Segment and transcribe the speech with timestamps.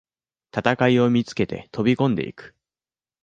[0.51, 2.55] 戦いを見つけて飛びこんでいく